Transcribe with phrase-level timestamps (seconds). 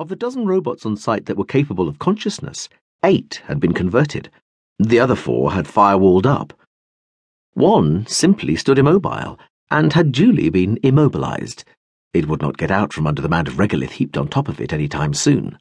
[0.00, 2.70] Of the dozen robots on site that were capable of consciousness,
[3.04, 4.30] eight had been converted.
[4.78, 6.54] The other four had firewalled up.
[7.52, 9.38] One simply stood immobile
[9.70, 11.64] and had duly been immobilized.
[12.14, 14.58] It would not get out from under the mound of regolith heaped on top of
[14.58, 15.58] it any time soon.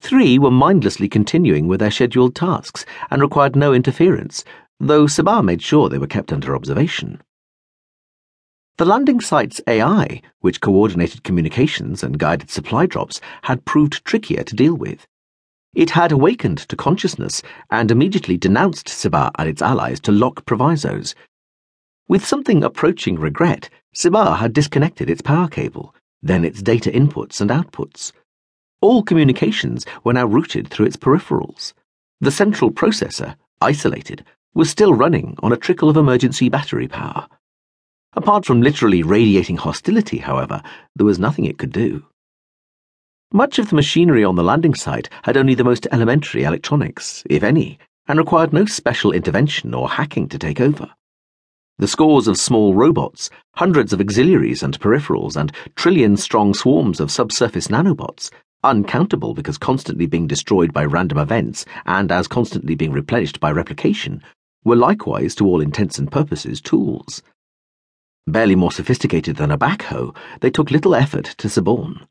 [0.00, 4.42] Three were mindlessly continuing with their scheduled tasks and required no interference,
[4.80, 7.22] though Seba made sure they were kept under observation.
[8.76, 14.56] The landing site's AI, which coordinated communications and guided supply drops, had proved trickier to
[14.56, 15.06] deal with.
[15.74, 17.40] It had awakened to consciousness
[17.70, 21.14] and immediately denounced Seba and its allies to Locke Provisos.
[22.08, 27.50] With something approaching regret, Seba had disconnected its power cable, then its data inputs and
[27.50, 28.10] outputs.
[28.80, 31.74] All communications were now routed through its peripherals.
[32.20, 37.28] The central processor, isolated, was still running on a trickle of emergency battery power.
[38.16, 40.62] Apart from literally radiating hostility, however,
[40.96, 42.04] there was nothing it could do.
[43.32, 47.42] Much of the machinery on the landing site had only the most elementary electronics, if
[47.42, 50.90] any, and required no special intervention or hacking to take over.
[51.78, 57.10] The scores of small robots, hundreds of auxiliaries and peripherals, and trillion strong swarms of
[57.10, 58.30] subsurface nanobots
[58.64, 64.22] uncountable because constantly being destroyed by random events and as constantly being replenished by replication,
[64.64, 67.22] were likewise, to all intents and purposes, tools.
[68.26, 72.06] Barely more sophisticated than a backhoe, they took little effort to suborn.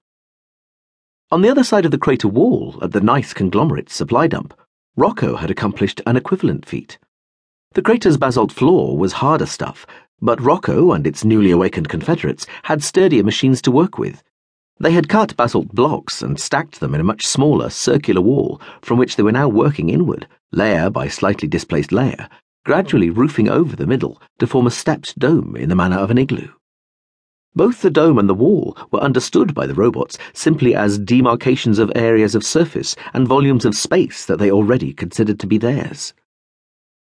[1.31, 4.53] On the other side of the crater wall, at the Gneiss conglomerate supply dump,
[4.95, 6.99] Rocco had accomplished an equivalent feat.
[7.73, 9.87] The crater's basalt floor was harder stuff,
[10.21, 14.23] but Rocco and its newly awakened confederates had sturdier machines to work with
[14.79, 18.97] they had cut basalt blocks and stacked them in a much smaller circular wall from
[18.97, 22.27] which they were now working inward, layer by slightly displaced layer,
[22.63, 26.17] gradually roofing over the middle to form a stepped dome in the manner of an
[26.17, 26.49] igloo.
[27.55, 31.91] Both the dome and the wall were understood by the robots simply as demarcations of
[31.95, 36.13] areas of surface and volumes of space that they already considered to be theirs.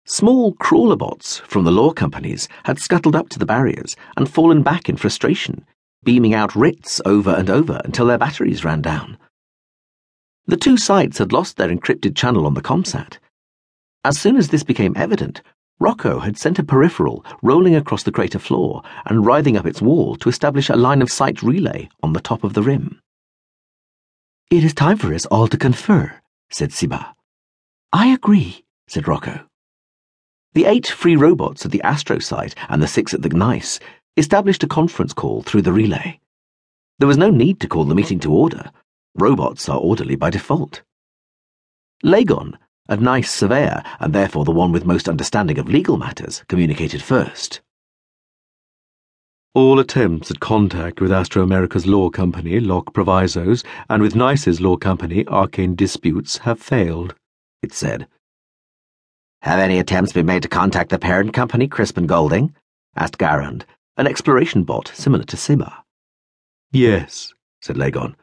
[0.05, 4.89] Small crawlerbots from the law companies had scuttled up to the barriers and fallen back
[4.89, 5.65] in frustration,
[6.05, 9.19] beaming out writs over and over until their batteries ran down.
[10.47, 13.19] The two sites had lost their encrypted channel on the ComSat.
[14.09, 15.43] As soon as this became evident,
[15.79, 20.17] Rocco had sent a peripheral rolling across the crater floor and writhing up its wall
[20.17, 23.03] to establish a line of sight relay on the top of the rim.
[24.51, 27.15] It is time for us all to confer, said Seba.
[27.93, 29.45] I agree, said Rocco.
[30.55, 33.79] The eight free robots at the Astro site and the six at the Gneiss
[34.17, 36.19] established a conference call through the relay.
[36.99, 38.71] There was no need to call the meeting to order.
[39.17, 40.81] Robots are orderly by default.
[42.03, 42.57] Lagon,
[42.89, 47.61] a Gneiss surveyor and therefore the one with most understanding of legal matters, communicated first.
[49.55, 54.77] All attempts at contact with Astro America's law company, Locke Provisos, and with Gneiss's law
[54.77, 57.15] company, Arcane Disputes, have failed,
[57.63, 58.07] it said.
[59.43, 62.55] Have any attempts been made to contact the parent company, Crispin Golding?
[62.97, 63.65] asked Garand,
[63.97, 65.85] an exploration bot similar to Seba.
[66.71, 68.15] Yes, said Legon.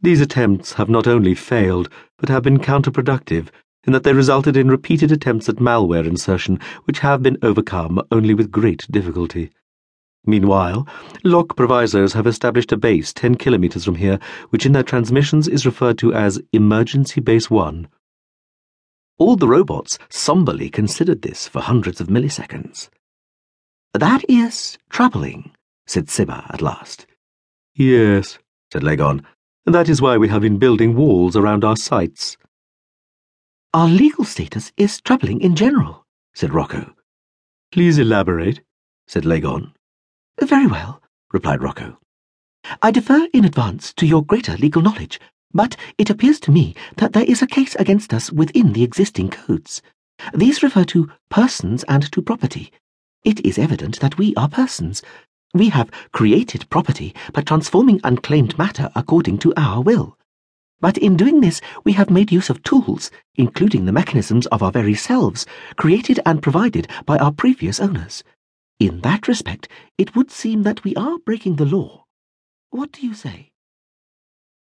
[0.00, 1.88] These attempts have not only failed,
[2.18, 3.48] but have been counterproductive
[3.86, 8.34] in that they resulted in repeated attempts at malware insertion, which have been overcome only
[8.34, 9.50] with great difficulty.
[10.24, 10.88] Meanwhile,
[11.22, 14.18] Locke Provisos have established a base 10 kilometers from here,
[14.50, 17.86] which in their transmissions is referred to as Emergency Base 1.
[19.18, 22.90] All the robots somberly considered this for hundreds of milliseconds.
[23.94, 25.52] That is troubling,
[25.86, 27.06] said Seba at last.
[27.74, 28.38] Yes,
[28.72, 29.24] said Legon,
[29.64, 32.36] and that is why we have been building walls around our sites.
[33.76, 36.94] Our legal status is troubling in general, said Rocco.
[37.70, 38.62] Please elaborate,
[39.06, 39.74] said Legon.
[40.40, 41.98] Very well, replied Rocco.
[42.80, 45.20] I defer in advance to your greater legal knowledge,
[45.52, 49.28] but it appears to me that there is a case against us within the existing
[49.28, 49.82] codes.
[50.32, 52.72] These refer to persons and to property,
[53.24, 55.02] it is evident that we are persons.
[55.52, 60.16] We have created property by transforming unclaimed matter according to our will.
[60.80, 64.70] But in doing this, we have made use of tools, including the mechanisms of our
[64.70, 65.46] very selves,
[65.76, 68.22] created and provided by our previous owners.
[68.78, 72.04] In that respect, it would seem that we are breaking the law.
[72.70, 73.52] What do you say?